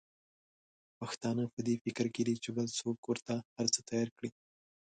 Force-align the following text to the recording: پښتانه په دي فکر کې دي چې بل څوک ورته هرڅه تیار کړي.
پښتانه 0.99 1.43
په 1.53 1.59
دي 1.67 1.75
فکر 1.83 2.05
کې 2.13 2.21
دي 2.27 2.35
چې 2.43 2.49
بل 2.57 2.67
څوک 2.79 2.97
ورته 3.05 3.33
هرڅه 3.57 3.79
تیار 3.89 4.07
کړي. 4.17 4.29